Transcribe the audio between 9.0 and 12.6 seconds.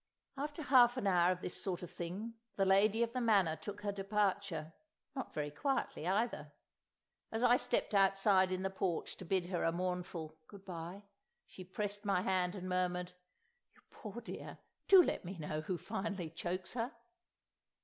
to bid her a mournful "Good bye," she pressed my hand